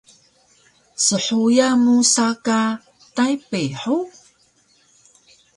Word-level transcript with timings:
Shuya 1.23 1.67
musa 1.83 2.27
ka 2.45 2.59
Taypey 3.15 3.69
hug? 3.81 4.09